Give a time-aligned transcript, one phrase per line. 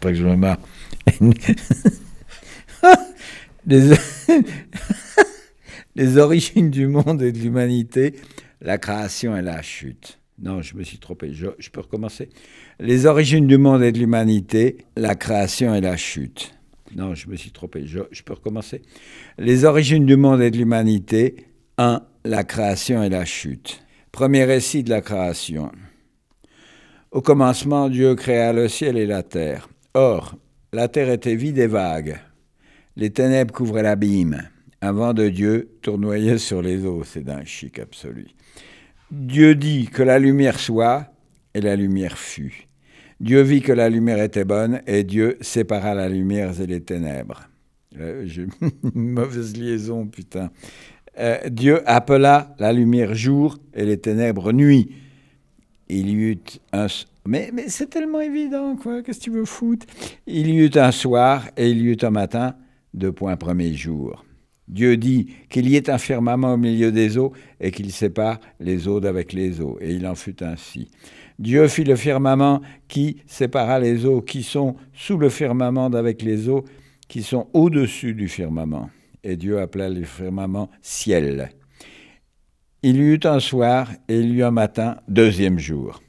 [0.00, 0.58] pas que je me marre.
[3.66, 3.94] les,
[5.96, 8.14] les origines du monde et de l'humanité,
[8.60, 10.18] la création et la chute.
[10.38, 11.32] Non, je me suis trompé.
[11.32, 12.28] Je, je, peux recommencer.
[12.78, 16.54] Les origines du monde et de l'humanité, la création et la chute.
[16.94, 17.86] Non, je me suis trompé.
[17.86, 18.82] Je, je peux recommencer.
[19.38, 21.36] Les origines du monde et de l'humanité,
[21.78, 22.02] 1.
[22.24, 23.82] La création et la chute.
[24.12, 25.70] Premier récit de la création.
[27.10, 29.68] Au commencement, Dieu créa le ciel et la terre.
[29.98, 30.36] Or,
[30.74, 32.18] la terre était vide et vague.
[32.96, 34.42] Les ténèbres couvraient l'abîme.
[34.82, 37.02] Un vent de Dieu tournoyait sur les eaux.
[37.02, 38.26] C'est d'un chic absolu.
[39.10, 41.06] Dieu dit que la lumière soit,
[41.54, 42.66] et la lumière fut.
[43.20, 47.48] Dieu vit que la lumière était bonne, et Dieu sépara la lumière et les ténèbres.
[47.98, 50.50] Euh, J'ai une mauvaise liaison, putain.
[51.18, 54.94] Euh, Dieu appela la lumière jour et les ténèbres nuit.
[55.88, 56.38] Il y eut
[56.74, 56.86] un...
[57.26, 59.02] Mais, c'est tellement évident, quoi.
[59.02, 59.86] Qu'est-ce que tu veux foutre?
[60.26, 62.54] Il y eut un soir et il y eut un matin,
[62.94, 64.24] deux points premier jour.
[64.68, 68.88] Dieu dit qu'il y ait un firmament au milieu des eaux et qu'il sépare les
[68.88, 69.78] eaux d'avec les eaux.
[69.80, 70.88] Et il en fut ainsi.
[71.38, 76.48] Dieu fit le firmament qui sépara les eaux qui sont sous le firmament d'avec les
[76.48, 76.64] eaux
[77.08, 78.90] qui sont au-dessus du firmament.
[79.22, 81.50] Et Dieu appela le firmament ciel.
[82.82, 86.00] Il y eut un soir et il y eut un matin, deuxième jour.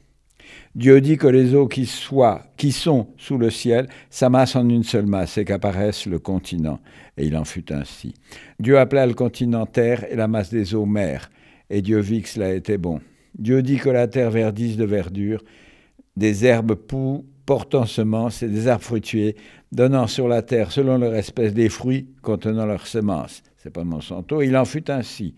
[0.77, 4.83] Dieu dit que les eaux qui, soient, qui sont sous le ciel s'amassent en une
[4.83, 6.79] seule masse et qu'apparaisse le continent.
[7.17, 8.13] Et il en fut ainsi.
[8.59, 11.31] Dieu appela le continent terre et la masse des eaux mer.
[11.71, 13.01] Et Dieu vit que cela était bon.
[13.39, 15.43] Dieu dit que la terre verdisse de verdure,
[16.15, 19.35] des herbes poux portant semences et des arbres fruitiers,
[19.71, 23.41] donnant sur la terre selon leur espèce des fruits contenant leurs semences.
[23.57, 24.43] C'est pas Monsanto.
[24.43, 25.33] Il en fut ainsi.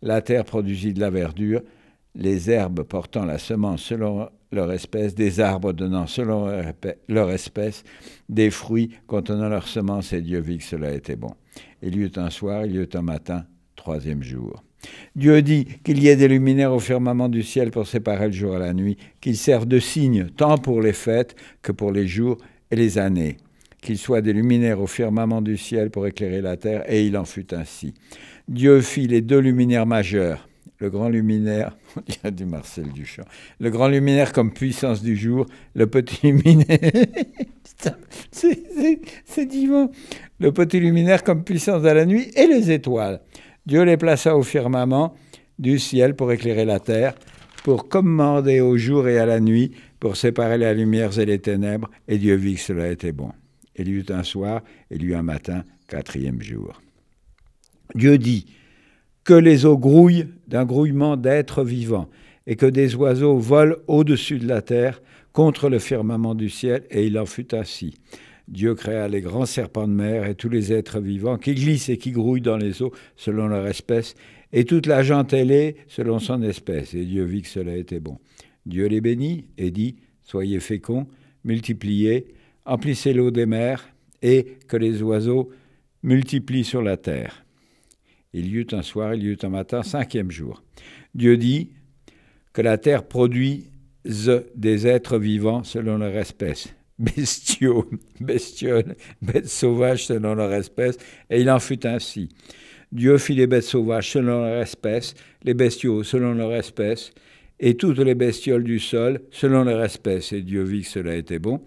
[0.00, 1.62] La terre produisit de la verdure,
[2.14, 6.50] les herbes portant la semence selon leur espèce, des arbres donnant selon
[7.08, 7.84] leur espèce
[8.28, 11.34] des fruits contenant leur semence, et Dieu vit que cela était bon.
[11.82, 14.62] Il y eut un soir, il y eut un matin, troisième jour.
[15.14, 18.56] Dieu dit qu'il y ait des luminaires au firmament du ciel pour séparer le jour
[18.56, 22.38] et la nuit, qu'ils servent de signe tant pour les fêtes que pour les jours
[22.70, 23.38] et les années,
[23.80, 27.24] qu'ils soient des luminaires au firmament du ciel pour éclairer la terre, et il en
[27.24, 27.94] fut ainsi.
[28.48, 30.48] Dieu fit les deux luminaires majeurs,
[30.78, 31.76] le grand luminaire,
[32.08, 33.24] y a du Marcel Duchamp,
[33.60, 37.06] le grand luminaire comme puissance du jour, le petit luminaire,
[38.30, 39.90] c'est divin,
[40.38, 43.20] le petit luminaire comme puissance de la nuit et les étoiles.
[43.66, 45.14] Dieu les plaça au firmament
[45.58, 47.14] du ciel pour éclairer la terre,
[47.64, 51.90] pour commander au jour et à la nuit, pour séparer les lumières et les ténèbres,
[52.06, 53.32] et Dieu vit que cela était bon.
[53.74, 56.80] Il y eut un soir, il y eut un matin, quatrième jour.
[57.94, 58.46] Dieu dit,
[59.26, 62.08] que les eaux grouillent d'un grouillement d'êtres vivants,
[62.46, 67.06] et que des oiseaux volent au-dessus de la terre contre le firmament du ciel, et
[67.06, 67.94] il en fut ainsi.
[68.46, 71.98] Dieu créa les grands serpents de mer et tous les êtres vivants qui glissent et
[71.98, 74.14] qui grouillent dans les eaux selon leur espèce,
[74.52, 76.94] et toute la gente ailée selon son espèce.
[76.94, 78.18] Et Dieu vit que cela était bon.
[78.64, 81.08] Dieu les bénit et dit, Soyez féconds,
[81.44, 82.28] multipliez,
[82.64, 83.88] emplissez l'eau des mers,
[84.22, 85.50] et que les oiseaux
[86.04, 87.45] multiplient sur la terre.
[88.36, 90.62] Il y eut un soir, il y eut un matin, cinquième jour.
[91.14, 91.70] Dieu dit
[92.52, 93.70] que la terre produit
[94.04, 97.88] des êtres vivants selon leur espèce, bestiaux,
[98.20, 100.98] bestioles, bêtes sauvages selon leur espèce,
[101.30, 102.28] et il en fut ainsi.
[102.92, 107.12] Dieu fit les bêtes sauvages selon leur espèce, les bestiaux selon leur espèce,
[107.58, 110.34] et toutes les bestioles du sol selon leur espèce.
[110.34, 111.62] Et Dieu vit que cela était bon.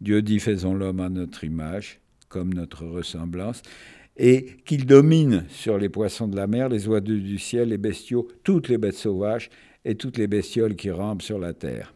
[0.00, 1.98] Dieu dit faisons l'homme à notre image,
[2.32, 3.60] comme notre ressemblance,
[4.16, 8.26] et qu'il domine sur les poissons de la mer, les oiseaux du ciel, les bestiaux,
[8.42, 9.50] toutes les bêtes sauvages
[9.84, 11.94] et toutes les bestioles qui rampent sur la terre.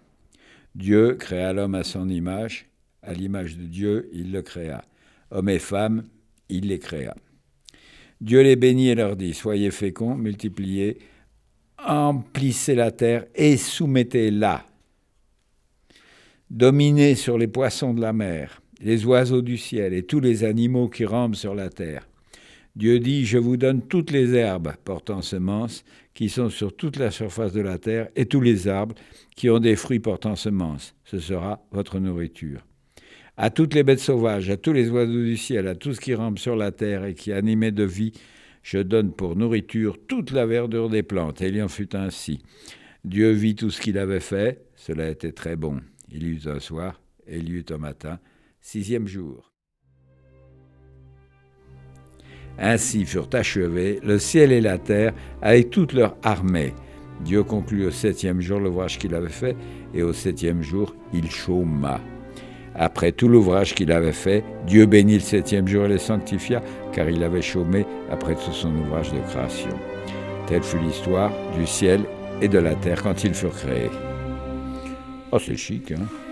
[0.74, 2.66] Dieu créa l'homme à son image,
[3.02, 4.84] à l'image de Dieu, il le créa.
[5.30, 6.04] Hommes et femmes,
[6.50, 7.14] il les créa.
[8.20, 10.98] Dieu les bénit et leur dit, Soyez féconds, multipliez,
[11.78, 14.66] emplissez la terre et soumettez-la.
[16.50, 20.88] Dominez sur les poissons de la mer, les oiseaux du ciel et tous les animaux
[20.88, 22.06] qui rampent sur la terre.
[22.76, 25.82] Dieu dit, je vous donne toutes les herbes portant semences
[26.12, 28.94] qui sont sur toute la surface de la terre et tous les arbres
[29.34, 30.94] qui ont des fruits portant semences.
[31.04, 32.66] Ce sera votre nourriture.
[33.38, 36.14] À toutes les bêtes sauvages, à tous les oiseaux du ciel, à tout ce qui
[36.14, 38.12] rampe sur la terre et qui est animé de vie,
[38.62, 41.40] je donne pour nourriture toute la verdure des plantes.
[41.40, 42.40] Et il en fut ainsi.
[43.04, 45.80] Dieu vit tout ce qu'il avait fait, cela était très bon.
[46.10, 48.18] Il y eut un soir et il y eut un matin,
[48.66, 49.52] sixième jour.
[52.58, 56.74] Ainsi furent achevés le ciel et la terre avec toute leur armée.
[57.20, 59.56] Dieu conclut au septième jour l'ouvrage qu'il avait fait,
[59.94, 62.00] et au septième jour il chôma.
[62.74, 66.60] Après tout l'ouvrage qu'il avait fait, Dieu bénit le septième jour et le sanctifia,
[66.92, 69.78] car il avait chômé après tout son ouvrage de création.
[70.48, 72.00] Telle fut l'histoire du ciel
[72.42, 73.90] et de la terre quand ils furent créés.
[75.30, 76.25] Oh, c'est chic, hein?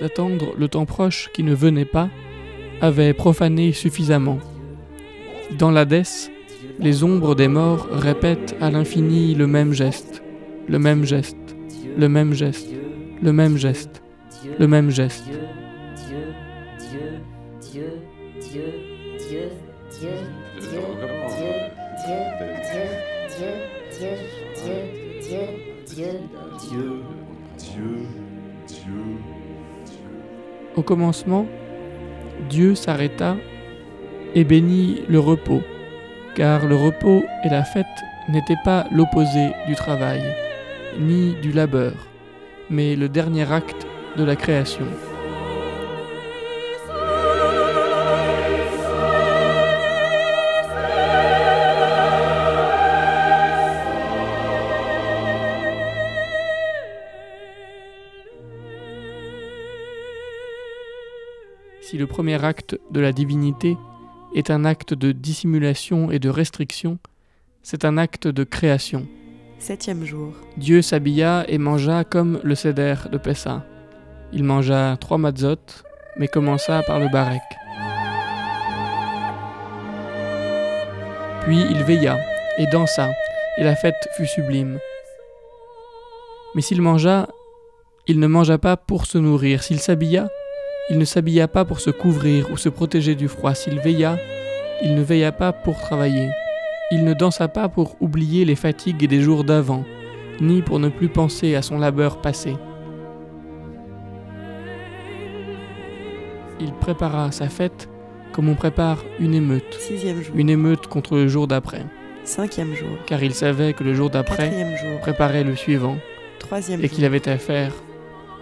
[0.00, 2.08] D'attendre le temps proche qui ne venait pas,
[2.80, 4.38] avait profané suffisamment.
[5.58, 6.30] Dans l'Hadès,
[6.78, 10.22] les ombres des morts répètent à l'infini le même geste,
[10.68, 11.36] le même geste,
[11.96, 12.68] le même geste,
[13.22, 14.02] le même geste,
[14.58, 15.24] le même geste.
[30.78, 31.44] Au commencement,
[32.48, 33.36] Dieu s'arrêta
[34.36, 35.60] et bénit le repos,
[36.36, 37.86] car le repos et la fête
[38.28, 40.22] n'étaient pas l'opposé du travail,
[41.00, 41.94] ni du labeur,
[42.70, 44.86] mais le dernier acte de la création.
[61.88, 63.78] Si le premier acte de la divinité
[64.34, 66.98] est un acte de dissimulation et de restriction,
[67.62, 69.06] c'est un acte de création.
[69.58, 70.34] Septième jour.
[70.58, 73.64] Dieu s'habilla et mangea comme le céder de Pessa.
[74.34, 75.56] Il mangea trois matzot,
[76.18, 77.40] mais commença par le barek.
[81.44, 82.18] Puis il veilla
[82.58, 83.08] et dansa,
[83.56, 84.78] et la fête fut sublime.
[86.54, 87.28] Mais s'il mangea,
[88.06, 89.62] il ne mangea pas pour se nourrir.
[89.62, 90.28] S'il s'habilla,
[90.90, 93.54] il ne s'habilla pas pour se couvrir ou se protéger du froid.
[93.54, 94.16] S'il veilla,
[94.82, 96.30] il ne veilla pas pour travailler.
[96.90, 99.84] Il ne dansa pas pour oublier les fatigues des jours d'avant,
[100.40, 102.56] ni pour ne plus penser à son labeur passé.
[106.60, 107.88] Il prépara sa fête
[108.32, 109.74] comme on prépare une émeute.
[109.78, 110.34] Sixième jour.
[110.36, 111.84] Une émeute contre le jour d'après.
[112.24, 112.96] Cinquième jour.
[113.06, 114.52] Car il savait que le jour d'après
[115.02, 115.96] préparait le suivant
[116.38, 117.72] Troisième et qu'il avait à faire,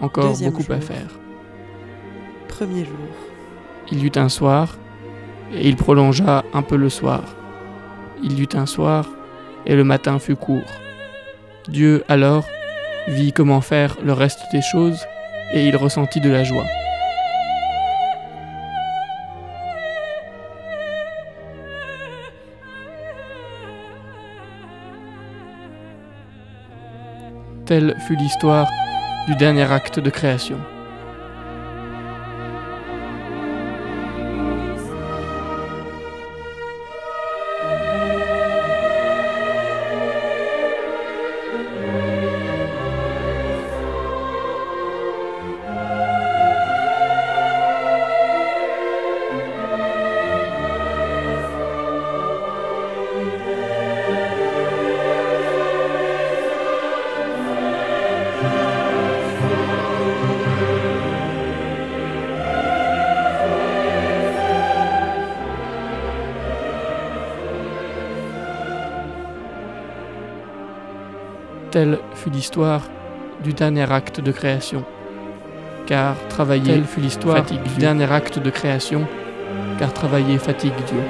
[0.00, 1.18] encore Deuxième beaucoup à faire.
[3.92, 4.78] Il y eut un soir,
[5.52, 7.22] et il prolongea un peu le soir.
[8.22, 9.06] Il y eut un soir,
[9.66, 10.62] et le matin fut court.
[11.68, 12.44] Dieu alors
[13.08, 15.04] vit comment faire le reste des choses,
[15.52, 16.66] et il ressentit de la joie.
[27.66, 28.68] Telle fut l'histoire
[29.26, 30.58] du dernier acte de création.
[71.76, 72.80] Telle fut l'histoire
[73.44, 74.82] du dernier acte de création.
[75.84, 77.80] Car travailler Telle fut l'histoire fatigue du Dieu.
[77.80, 79.06] dernier acte de création.
[79.78, 81.02] Car travailler fatigue Dieu.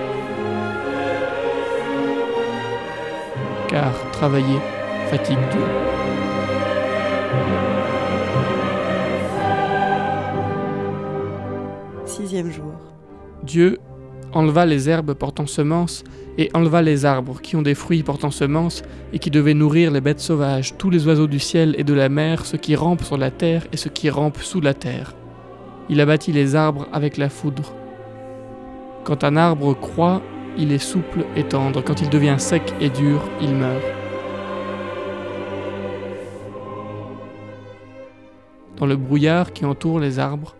[3.69, 4.59] Car travailler
[5.09, 5.67] fatigue Dieu.
[12.07, 12.75] Sixième jour.
[13.45, 13.79] Dieu
[14.37, 16.05] enleva les herbes portant semences
[16.37, 18.83] et enleva les arbres qui ont des fruits portant semences
[19.15, 22.11] et qui devaient nourrir les bêtes sauvages, tous les oiseaux du ciel et de la
[22.11, 25.15] mer, ceux qui rampent sur la terre et ceux qui rampent sous la terre.
[25.89, 27.73] Il abattit les arbres avec la foudre.
[29.05, 30.21] Quand un arbre croît,
[30.59, 31.83] il est souple et tendre.
[31.83, 33.85] Quand il devient sec et dur, il meurt.
[38.77, 40.57] Dans le brouillard qui entoure les arbres,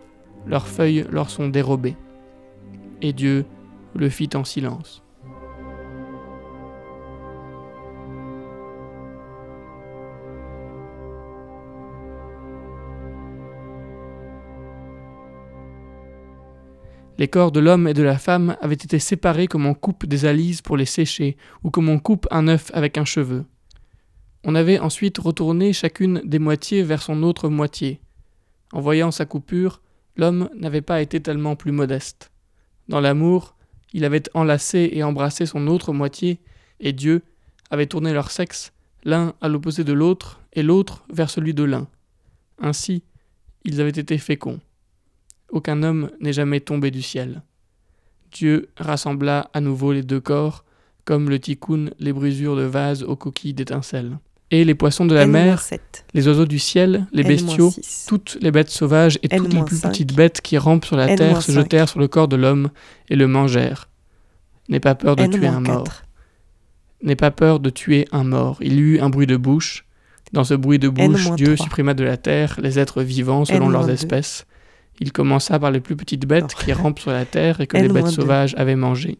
[0.47, 1.97] leurs feuilles leur sont dérobées.
[3.03, 3.45] Et Dieu
[3.97, 5.03] le fit en silence.
[17.19, 20.25] Les corps de l'homme et de la femme avaient été séparés comme on coupe des
[20.25, 23.45] alises pour les sécher, ou comme on coupe un œuf avec un cheveu.
[24.43, 28.01] On avait ensuite retourné chacune des moitiés vers son autre moitié.
[28.71, 29.81] En voyant sa coupure,
[30.15, 32.31] l'homme n'avait pas été tellement plus modeste.
[32.87, 33.56] Dans l'amour,
[33.93, 36.39] il avait enlacé et embrassé son autre moitié,
[36.79, 37.23] et Dieu
[37.69, 41.87] avait tourné leur sexe, l'un à l'opposé de l'autre, et l'autre vers celui de l'un.
[42.59, 43.03] Ainsi,
[43.63, 44.59] ils avaient été féconds.
[45.49, 47.41] Aucun homme n'est jamais tombé du ciel.
[48.31, 50.65] Dieu rassembla à nouveau les deux corps,
[51.05, 54.19] comme le tikkun les brisures de vase aux coquilles d'étincelles.
[54.49, 55.79] Et les poissons de la mer, N-7.
[56.13, 57.73] les oiseaux du ciel, les bestiaux,
[58.07, 59.89] toutes les bêtes sauvages et toutes les plus N-5.
[59.89, 61.55] petites bêtes qui rampent sur la terre se N-5.
[61.55, 62.69] jetèrent sur le corps de l'homme
[63.09, 63.89] et le mangèrent.
[64.69, 66.03] N'aie pas peur de tuer un mort.
[67.03, 68.57] N'aie pas peur de tuer un mort.
[68.61, 69.85] Il y eut un bruit de bouche.
[70.33, 71.35] Dans ce bruit de bouche, N-3.
[71.35, 73.93] Dieu supprima de la terre les êtres vivants selon leurs N-2.
[73.93, 74.45] espèces.
[74.99, 77.87] Il commença par les plus petites bêtes qui rampent sur la terre et que les
[77.87, 78.15] bêtes N-2.
[78.15, 79.19] sauvages avaient mangées.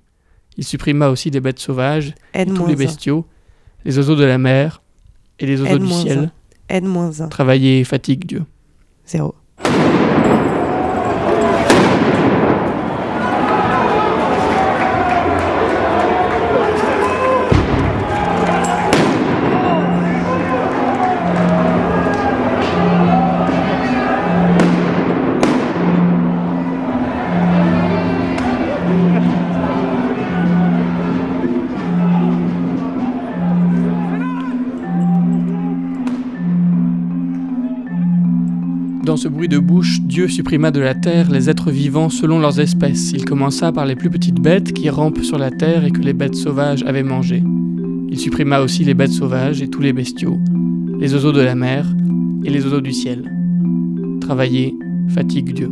[0.58, 2.78] Il supprima aussi des bêtes sauvages, et tous les N-1.
[2.78, 3.28] bestiaux,
[3.86, 4.82] les oiseaux de la mer
[5.40, 6.02] et les oiseaux du N-1.
[6.02, 6.32] ciel.
[6.70, 7.30] N-1.
[7.30, 8.44] Travailler fatigue Dieu.
[9.08, 9.34] 0.
[39.38, 43.12] Bruit de bouche, Dieu supprima de la terre les êtres vivants selon leurs espèces.
[43.12, 46.14] Il commença par les plus petites bêtes qui rampent sur la terre et que les
[46.14, 47.44] bêtes sauvages avaient mangées.
[48.10, 50.40] Il supprima aussi les bêtes sauvages et tous les bestiaux,
[51.00, 51.86] les oiseaux de la mer
[52.46, 53.32] et les oiseaux du ciel.
[54.22, 54.74] Travailler
[55.10, 55.70] fatigue Dieu.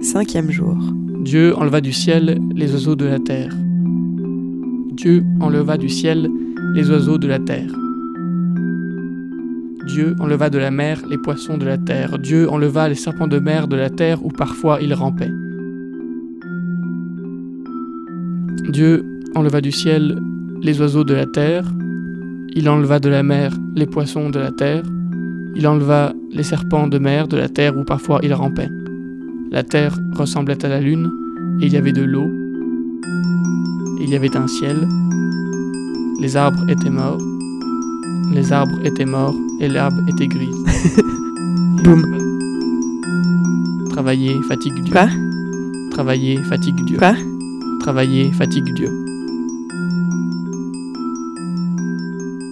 [0.00, 0.76] Cinquième jour.
[1.20, 3.54] Dieu enleva du ciel les oiseaux de la terre.
[4.90, 6.28] Dieu enleva du ciel
[6.74, 7.83] les oiseaux de la terre.
[9.86, 12.18] Dieu enleva de la mer les poissons de la terre.
[12.18, 15.32] Dieu enleva les serpents de mer de la terre où parfois ils rampaient.
[18.68, 20.18] Dieu enleva du ciel
[20.62, 21.64] les oiseaux de la terre.
[22.54, 24.82] Il enleva de la mer les poissons de la terre.
[25.54, 28.70] Il enleva les serpents de mer de la terre où parfois ils rampaient.
[29.50, 31.10] La terre ressemblait à la lune,
[31.60, 32.28] et il y avait de l'eau,
[34.00, 34.76] il y avait un ciel.
[36.20, 37.22] Les arbres étaient morts,
[38.32, 40.56] les arbres étaient morts, et l'herbe était grise.
[41.82, 42.02] Boum.
[43.90, 44.92] Travailler fatigue Dieu.
[44.92, 45.08] Quoi?
[45.90, 46.98] Travailler fatigue Dieu.
[46.98, 47.14] Quoi?
[47.80, 48.90] Travailler fatigue Dieu.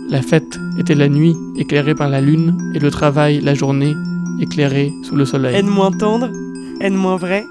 [0.08, 3.94] La fête était la nuit, éclairée par la lune, et le travail la journée,
[4.40, 5.56] éclairé sous le soleil.
[5.56, 6.30] N moins tendre.
[6.80, 7.44] N moins vrai.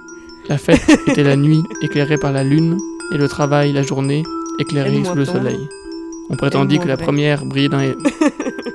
[0.50, 2.78] La fête était la nuit, éclairée par la lune,
[3.14, 4.24] et le travail la journée,
[4.60, 5.60] éclairé Elle sous le soleil.
[6.30, 7.94] On prétendit que la première brillait dans les...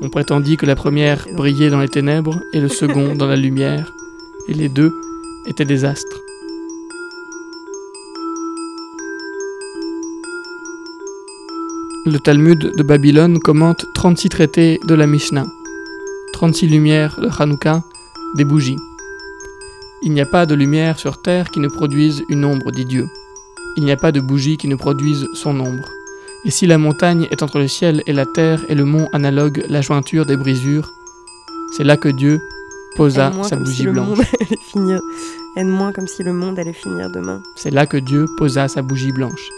[0.00, 3.92] On prétendit que la première brillait dans les ténèbres et le second dans la lumière,
[4.46, 4.92] et les deux
[5.44, 6.20] étaient des astres.
[12.06, 15.46] Le Talmud de Babylone commente 36 traités de la Mishnah,
[16.32, 17.82] 36 lumières de Hanouka,
[18.36, 18.78] des bougies.
[20.02, 23.08] Il n'y a pas de lumière sur terre qui ne produise une ombre, dit Dieu.
[23.76, 25.97] Il n'y a pas de bougie qui ne produise son ombre.
[26.44, 29.64] Et si la montagne est entre le ciel et la terre et le mont analogue
[29.68, 30.90] la jointure des brisures,
[31.76, 32.40] c'est là que Dieu
[32.96, 34.18] posa sa si bougie blanche.
[34.72, 35.00] finir.
[35.56, 37.42] N- comme si le monde allait finir demain.
[37.56, 39.48] C'est là que Dieu posa sa bougie blanche.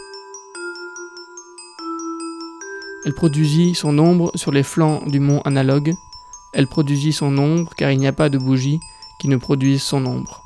[3.05, 5.95] Elle produisit son ombre sur les flancs du mont analogue.
[6.53, 8.81] Elle produisit son ombre car il n'y a pas de bougie
[9.19, 10.43] qui ne produise son ombre.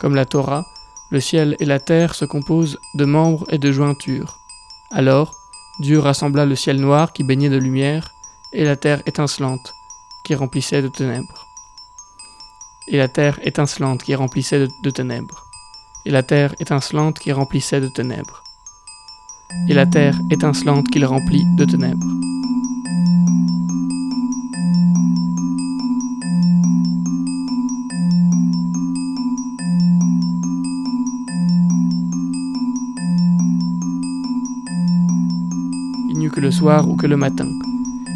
[0.00, 0.66] Comme la Torah,
[1.10, 4.38] le ciel et la terre se composent de membres et de jointures.
[4.90, 5.34] Alors,
[5.80, 8.14] Dieu rassembla le ciel noir qui baignait de lumière
[8.52, 9.74] et la terre étincelante
[10.24, 11.46] qui remplissait de ténèbres.
[12.86, 15.46] Et la terre étincelante qui remplissait de, de ténèbres.
[16.06, 18.44] Et la terre étincelante qui remplissait de ténèbres.
[19.68, 22.06] Et la terre étincelante qu'il remplit de ténèbres.
[36.44, 37.48] Le soir ou que le matin.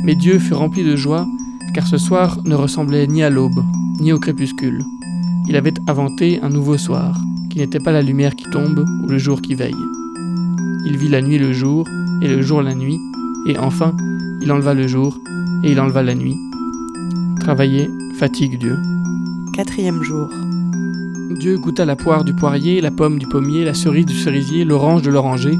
[0.05, 1.27] Mais Dieu fut rempli de joie,
[1.73, 3.65] car ce soir ne ressemblait ni à l'aube,
[4.01, 4.85] ni au crépuscule.
[5.49, 7.19] Il avait inventé un nouveau soir,
[7.49, 9.85] qui n'était pas la lumière qui tombe ou le jour qui veille.
[10.85, 11.89] Il vit la nuit le jour,
[12.21, 12.99] et le jour la nuit,
[13.47, 13.97] et enfin,
[14.43, 15.19] il enleva le jour,
[15.65, 16.37] et il enleva la nuit.
[17.41, 18.77] Travailler fatigue Dieu.
[19.55, 20.29] Quatrième jour.
[21.41, 25.01] Dieu goûta la poire du poirier, la pomme du pommier, la cerise du cerisier, l'orange
[25.01, 25.59] de l'oranger,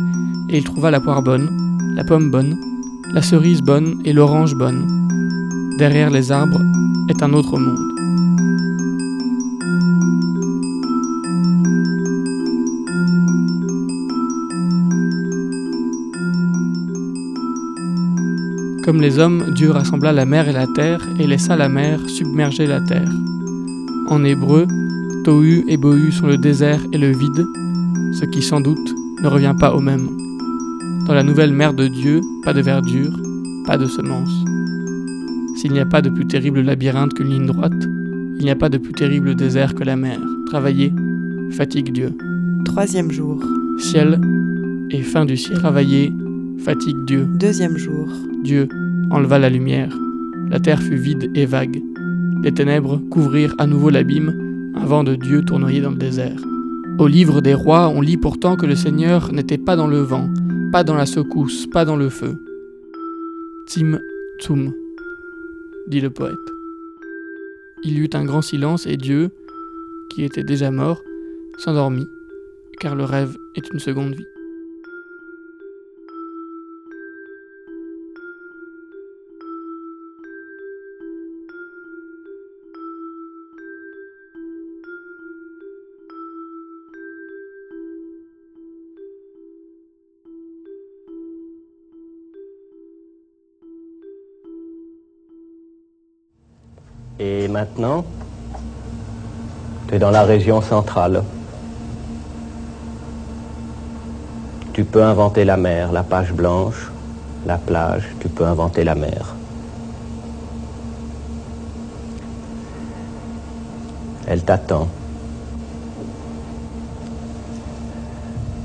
[0.51, 1.68] et il trouva la poire bonne,
[1.99, 2.57] la pomme bonne,
[3.13, 4.87] la cerise bonne et l'orange bonne.
[5.79, 6.61] Derrière les arbres
[7.09, 7.77] est un autre monde.
[18.85, 22.69] Comme les hommes, Dieu rassembla la mer et la terre et laissa la mer submerger
[22.69, 23.11] la terre.
[24.07, 24.69] En hébreu,
[25.25, 27.45] Tohu et Bohu sont le désert et le vide,
[28.13, 30.28] ce qui sans doute ne revient pas au même.
[31.09, 33.19] Dans la nouvelle mer de Dieu, pas de verdure,
[33.67, 34.45] pas de semences.
[35.57, 37.89] S'il n'y a pas de plus terrible labyrinthe qu'une ligne droite,
[38.39, 40.21] il n'y a pas de plus terrible désert que la mer.
[40.49, 40.93] Travailler
[41.53, 42.13] fatigue Dieu.
[42.67, 43.43] Troisième jour.
[43.79, 44.21] Ciel
[44.91, 45.57] et fin du ciel.
[45.57, 46.13] Travailler
[46.59, 47.27] fatigue Dieu.
[47.41, 48.07] Deuxième jour.
[48.45, 48.69] Dieu
[49.11, 49.97] enleva la lumière.
[50.51, 51.83] La terre fut vide et vague.
[52.43, 56.43] Les ténèbres couvrirent à nouveau l'abîme, un vent de Dieu tournoyait dans le désert.
[56.99, 60.29] Au livre des rois, on lit pourtant que le Seigneur n'était pas dans le vent,
[60.71, 62.37] pas dans la secousse, pas dans le feu.
[63.69, 63.99] Tim
[64.41, 64.73] Tsum,
[65.89, 66.35] dit le poète.
[67.85, 69.31] Il y eut un grand silence et Dieu,
[70.11, 71.01] qui était déjà mort,
[71.59, 72.07] s'endormit,
[72.81, 74.38] car le rêve est une seconde vie.
[97.21, 98.05] Et maintenant,
[99.89, 101.25] tu es dans la région centrale.
[104.73, 106.93] Tu peux inventer la mer, la page blanche,
[107.45, 109.35] la plage, tu peux inventer la mer.
[114.29, 114.87] Elle t'attend.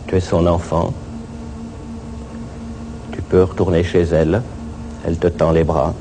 [0.06, 0.94] Tu es son enfant.
[3.14, 4.44] Tu peux retourner chez elle.
[5.08, 5.96] Elle te tend les bras.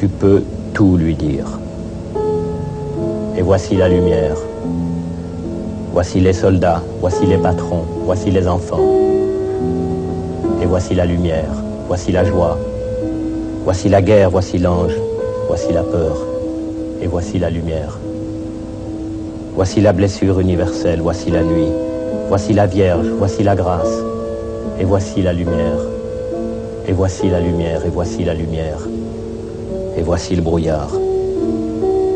[0.00, 1.60] Tu peux tout lui dire.
[3.36, 4.34] Et voici la lumière.
[5.92, 8.80] Voici les soldats, voici les patrons, voici les enfants.
[10.62, 11.52] Et voici la lumière,
[11.86, 12.56] voici la joie.
[13.66, 14.94] Voici la guerre, voici l'ange,
[15.48, 16.16] voici la peur.
[17.02, 17.98] Et voici la lumière.
[19.54, 21.72] Voici la blessure universelle, voici la nuit.
[22.30, 24.02] Voici la Vierge, voici la grâce.
[24.80, 25.80] Et voici la lumière.
[26.88, 28.78] Et voici la lumière, et voici la lumière.
[30.00, 30.88] Et voici le brouillard.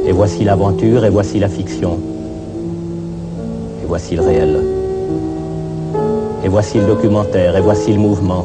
[0.07, 1.99] Et voici l'aventure, et voici la fiction.
[3.83, 4.57] Et voici le réel.
[6.43, 8.43] Et voici le documentaire, et voici le mouvement.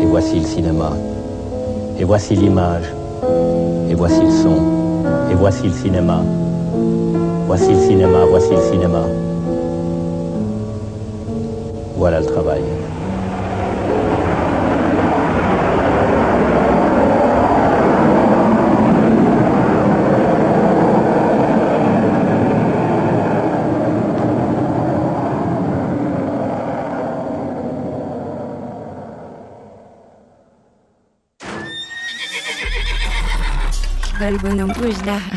[0.00, 0.92] Et voici le cinéma.
[2.00, 2.90] Et voici l'image.
[3.90, 4.56] Et voici le son.
[5.30, 6.22] Et voici le cinéma.
[7.46, 9.02] Voici le cinéma, voici le cinéma.
[11.98, 12.62] Voilà le travail.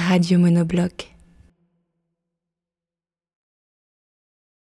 [0.09, 1.08] Radio Monobloc.